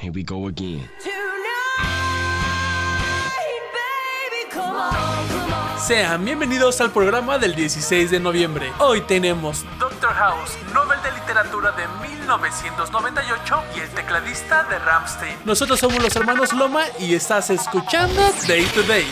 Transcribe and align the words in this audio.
Here 0.00 0.12
we 0.12 0.22
go 0.22 0.46
again. 0.46 0.88
Sean 5.86 6.24
bienvenidos 6.24 6.80
al 6.80 6.92
programa 6.92 7.38
del 7.38 7.54
16 7.56 8.10
de 8.10 8.20
noviembre. 8.20 8.70
Hoy 8.78 9.00
tenemos 9.00 9.64
Doctor 9.80 10.10
House, 10.12 10.56
Nobel 10.72 10.98
de 11.02 11.10
Literatura 11.12 11.72
de 11.72 11.88
1998 12.08 13.62
y 13.76 13.80
el 13.80 13.88
tecladista 13.90 14.64
de 14.64 14.78
Ramstein. 14.78 15.36
Nosotros 15.44 15.80
somos 15.80 16.00
los 16.00 16.14
hermanos 16.14 16.52
Loma 16.52 16.84
y 17.00 17.14
estás 17.14 17.50
escuchando 17.50 18.20
Day 18.46 18.64
to 18.66 18.82
Day. 18.82 19.06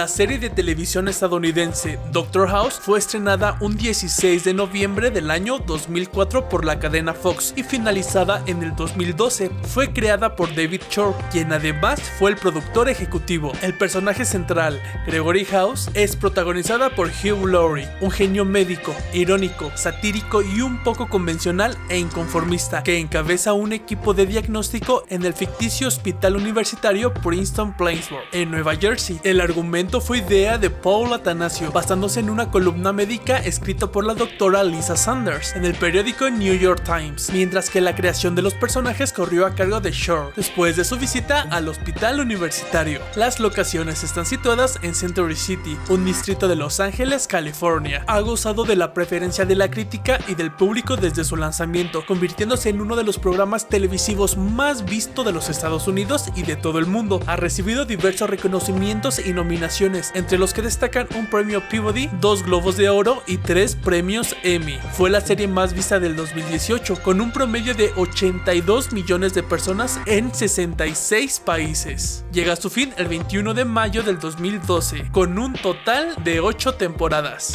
La 0.00 0.08
serie 0.08 0.38
de 0.38 0.48
televisión 0.48 1.08
estadounidense 1.08 1.98
Doctor 2.10 2.48
House 2.48 2.80
fue 2.80 2.98
estrenada 2.98 3.58
un 3.60 3.76
16 3.76 4.44
de 4.44 4.54
noviembre 4.54 5.10
del 5.10 5.30
año 5.30 5.58
2004 5.58 6.48
por 6.48 6.64
la 6.64 6.78
cadena 6.78 7.12
Fox 7.12 7.52
y 7.54 7.64
finalizada 7.64 8.42
en 8.46 8.62
el 8.62 8.74
2012. 8.74 9.50
Fue 9.64 9.92
creada 9.92 10.36
por 10.36 10.54
David 10.54 10.80
Shore, 10.90 11.14
quien 11.30 11.52
además 11.52 12.00
fue 12.18 12.30
el 12.30 12.38
productor 12.38 12.88
ejecutivo. 12.88 13.52
El 13.60 13.76
personaje 13.76 14.24
central, 14.24 14.80
Gregory 15.06 15.44
House, 15.44 15.90
es 15.92 16.16
protagonizada 16.16 16.88
por 16.88 17.08
Hugh 17.08 17.46
Laurie, 17.46 17.86
un 18.00 18.10
genio 18.10 18.46
médico, 18.46 18.94
irónico, 19.12 19.70
satírico 19.74 20.40
y 20.40 20.62
un 20.62 20.82
poco 20.82 21.10
convencional 21.10 21.76
e 21.90 21.98
inconformista, 21.98 22.82
que 22.82 22.96
encabeza 22.96 23.52
un 23.52 23.74
equipo 23.74 24.14
de 24.14 24.24
diagnóstico 24.24 25.04
en 25.10 25.26
el 25.26 25.34
ficticio 25.34 25.88
hospital 25.88 26.36
universitario 26.36 27.12
Princeton 27.12 27.76
Plainsboro, 27.76 28.22
en 28.32 28.50
Nueva 28.50 28.76
Jersey. 28.76 29.20
El 29.24 29.42
argumento 29.42 29.89
fue 29.98 30.18
idea 30.18 30.56
de 30.56 30.70
Paul 30.70 31.12
Atanasio, 31.12 31.72
basándose 31.72 32.20
en 32.20 32.30
una 32.30 32.52
columna 32.52 32.92
médica 32.92 33.38
escrita 33.38 33.88
por 33.88 34.04
la 34.06 34.14
doctora 34.14 34.62
Lisa 34.62 34.94
Sanders 34.94 35.56
en 35.56 35.64
el 35.64 35.74
periódico 35.74 36.30
New 36.30 36.54
York 36.54 36.84
Times, 36.84 37.30
mientras 37.32 37.70
que 37.70 37.80
la 37.80 37.96
creación 37.96 38.36
de 38.36 38.42
los 38.42 38.54
personajes 38.54 39.12
corrió 39.12 39.46
a 39.46 39.54
cargo 39.56 39.80
de 39.80 39.90
Shore 39.90 40.32
después 40.36 40.76
de 40.76 40.84
su 40.84 40.96
visita 40.96 41.42
al 41.50 41.66
hospital 41.66 42.20
universitario. 42.20 43.00
Las 43.16 43.40
locaciones 43.40 44.04
están 44.04 44.26
situadas 44.26 44.78
en 44.82 44.94
Century 44.94 45.34
City, 45.34 45.76
un 45.88 46.04
distrito 46.04 46.46
de 46.46 46.56
Los 46.56 46.78
Ángeles, 46.78 47.26
California. 47.26 48.04
Ha 48.06 48.20
gozado 48.20 48.64
de 48.64 48.76
la 48.76 48.94
preferencia 48.94 49.44
de 49.44 49.56
la 49.56 49.70
crítica 49.70 50.20
y 50.28 50.34
del 50.34 50.52
público 50.52 50.96
desde 50.96 51.24
su 51.24 51.36
lanzamiento, 51.36 52.04
convirtiéndose 52.06 52.68
en 52.68 52.80
uno 52.80 52.96
de 52.96 53.04
los 53.04 53.18
programas 53.18 53.68
televisivos 53.68 54.36
más 54.36 54.84
vistos 54.84 55.24
de 55.24 55.32
los 55.32 55.48
Estados 55.48 55.88
Unidos 55.88 56.26
y 56.36 56.42
de 56.42 56.56
todo 56.56 56.78
el 56.78 56.86
mundo. 56.86 57.20
Ha 57.26 57.36
recibido 57.36 57.86
diversos 57.86 58.28
reconocimientos 58.28 59.18
y 59.18 59.32
nominaciones 59.32 59.79
entre 59.80 60.36
los 60.36 60.52
que 60.52 60.60
destacan 60.60 61.08
un 61.14 61.26
premio 61.26 61.66
Peabody, 61.70 62.10
dos 62.20 62.42
Globos 62.42 62.76
de 62.76 62.90
Oro 62.90 63.22
y 63.26 63.38
tres 63.38 63.76
premios 63.76 64.36
Emmy. 64.42 64.78
Fue 64.92 65.08
la 65.08 65.22
serie 65.22 65.48
más 65.48 65.72
vista 65.72 65.98
del 65.98 66.16
2018, 66.16 67.02
con 67.02 67.18
un 67.18 67.32
promedio 67.32 67.74
de 67.74 67.90
82 67.96 68.92
millones 68.92 69.32
de 69.32 69.42
personas 69.42 69.98
en 70.04 70.34
66 70.34 71.40
países. 71.40 72.26
Llega 72.30 72.52
a 72.52 72.56
su 72.56 72.68
fin 72.68 72.92
el 72.98 73.08
21 73.08 73.54
de 73.54 73.64
mayo 73.64 74.02
del 74.02 74.18
2012, 74.18 75.10
con 75.12 75.38
un 75.38 75.54
total 75.54 76.14
de 76.24 76.40
8 76.40 76.74
temporadas. 76.74 77.54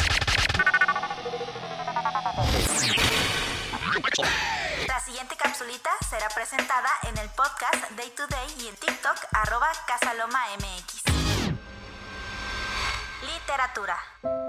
La 4.88 4.98
siguiente 4.98 5.36
capsulita 5.36 5.90
será 6.10 6.28
presentada 6.34 6.88
en 7.04 7.16
el 7.18 7.28
podcast 7.28 7.88
Day 7.96 8.10
to 8.16 8.26
Day 8.26 8.48
y 8.64 8.66
en 8.66 8.74
TikTok 8.74 9.16
arroba 9.32 9.68
CasalomaMX. 9.86 11.15
Literatura. 13.26 14.45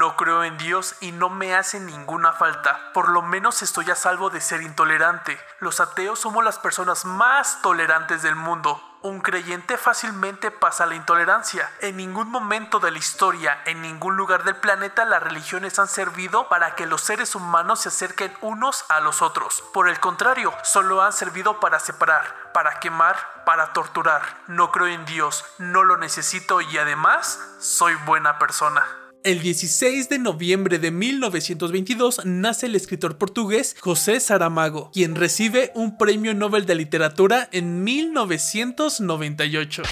No 0.00 0.16
creo 0.16 0.44
en 0.44 0.56
Dios 0.56 0.94
y 1.00 1.12
no 1.12 1.28
me 1.28 1.54
hace 1.54 1.78
ninguna 1.78 2.32
falta. 2.32 2.90
Por 2.94 3.10
lo 3.10 3.20
menos 3.20 3.60
estoy 3.60 3.90
a 3.90 3.94
salvo 3.94 4.30
de 4.30 4.40
ser 4.40 4.62
intolerante. 4.62 5.38
Los 5.58 5.78
ateos 5.78 6.18
somos 6.18 6.42
las 6.42 6.58
personas 6.58 7.04
más 7.04 7.60
tolerantes 7.60 8.22
del 8.22 8.34
mundo. 8.34 8.82
Un 9.02 9.20
creyente 9.20 9.76
fácilmente 9.76 10.50
pasa 10.50 10.86
la 10.86 10.94
intolerancia. 10.94 11.70
En 11.80 11.98
ningún 11.98 12.30
momento 12.30 12.80
de 12.80 12.90
la 12.90 12.96
historia, 12.96 13.60
en 13.66 13.82
ningún 13.82 14.16
lugar 14.16 14.44
del 14.44 14.56
planeta, 14.56 15.04
las 15.04 15.22
religiones 15.22 15.78
han 15.78 15.86
servido 15.86 16.48
para 16.48 16.74
que 16.76 16.86
los 16.86 17.02
seres 17.02 17.34
humanos 17.34 17.80
se 17.80 17.90
acerquen 17.90 18.34
unos 18.40 18.86
a 18.88 19.00
los 19.00 19.20
otros. 19.20 19.62
Por 19.74 19.90
el 19.90 20.00
contrario, 20.00 20.54
solo 20.62 21.02
han 21.02 21.12
servido 21.12 21.60
para 21.60 21.78
separar, 21.78 22.52
para 22.54 22.80
quemar, 22.80 23.18
para 23.44 23.74
torturar. 23.74 24.22
No 24.46 24.72
creo 24.72 24.86
en 24.86 25.04
Dios, 25.04 25.44
no 25.58 25.84
lo 25.84 25.98
necesito 25.98 26.62
y 26.62 26.78
además 26.78 27.38
soy 27.58 27.94
buena 27.96 28.38
persona. 28.38 28.99
El 29.22 29.42
16 29.42 30.08
de 30.08 30.18
noviembre 30.18 30.78
de 30.78 30.90
1922 30.90 32.24
nace 32.24 32.64
el 32.64 32.74
escritor 32.74 33.18
portugués 33.18 33.76
José 33.78 34.18
Saramago, 34.18 34.90
quien 34.94 35.14
recibe 35.14 35.72
un 35.74 35.98
premio 35.98 36.32
Nobel 36.32 36.64
de 36.64 36.74
Literatura 36.74 37.46
en 37.52 37.84
1998. 37.84 39.82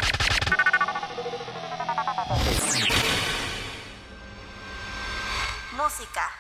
Música. 5.77 6.31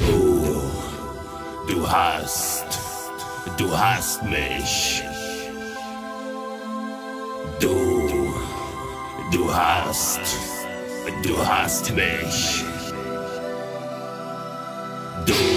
Du 1.68 1.86
hast, 1.86 2.64
du 3.58 3.70
hast 3.76 4.22
mich. 4.22 5.02
Du, 7.60 8.32
du 9.30 9.50
hast, 9.52 10.22
du 11.22 11.36
hast 11.36 11.90
mich. 11.92 12.64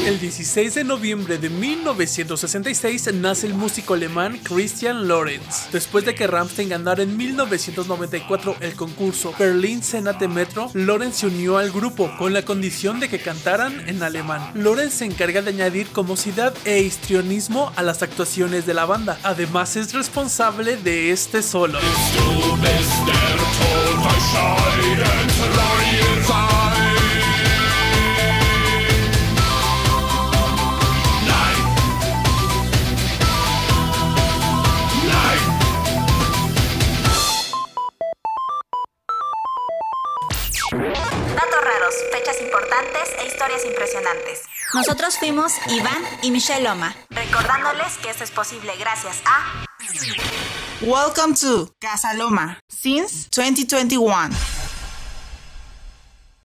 El 0.06 0.20
16 0.20 0.74
de 0.74 0.84
noviembre 0.84 1.38
de 1.38 1.52
1966 1.52 3.14
nace 3.14 3.46
el 3.46 3.54
músico 3.54 3.94
alemán 3.94 4.40
Christian 4.42 5.08
Lorenz. 5.08 5.72
Después 5.72 6.06
de 6.06 6.16
que 6.16 6.26
Rammstein 6.26 6.70
ganara 6.70 7.04
en 7.04 7.16
1994 7.16 8.56
el 8.62 8.74
concurso 8.74 9.32
Berlin 9.38 9.84
Senate 9.84 10.28
Metro, 10.28 10.72
Lorenz 10.74 11.18
se 11.18 11.28
unió 11.28 11.60
al 11.60 11.72
grupo 11.72 12.12
con 12.18 12.34
la 12.34 12.42
condición 12.42 13.00
de 13.00 13.10
que 13.10 13.20
cantaran 13.20 13.88
en 13.88 14.02
alemán. 14.02 14.52
Lorenz 14.56 14.96
se 14.96 15.06
encarga 15.06 15.44
de 15.44 15.52
añadir 15.52 15.86
comosidad 15.90 16.56
e 16.66 16.80
histrionismo 16.80 17.72
a 17.76 17.84
las 17.84 18.02
actuaciones 18.02 18.66
de 18.66 18.74
la 18.74 18.86
banda. 18.86 19.20
Además 19.22 19.76
es 19.76 19.94
responsable 19.94 20.78
de 20.78 21.12
este 21.12 21.44
solo. 21.44 21.78
Datos 41.36 41.64
raros, 41.64 41.96
fechas 42.12 42.42
importantes 42.42 43.10
e 43.20 43.28
historias 43.28 43.66
impresionantes. 43.66 44.42
Nosotros 44.74 45.18
fuimos 45.18 45.54
Iván 45.68 46.04
y 46.22 46.32
Michelle 46.32 46.64
Loma. 46.64 46.96
Recordándoles 47.10 47.98
que 47.98 48.10
esto 48.10 48.24
es 48.24 48.32
posible 48.32 48.74
gracias 48.78 49.18
a 49.26 49.66
Welcome 50.82 51.36
to 51.36 51.72
Casa 51.80 52.14
Loma 52.14 52.60
since 52.70 53.30
2021. 53.30 54.61